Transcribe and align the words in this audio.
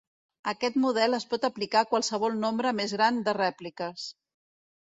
Aquest 0.51 0.79
model 0.85 1.17
es 1.17 1.27
pot 1.33 1.45
aplicar 1.49 1.83
a 1.85 1.87
qualsevol 1.93 2.39
nombre 2.47 2.73
més 2.81 2.97
gran 2.99 3.23
de 3.29 3.39
rèpliques. 3.41 4.11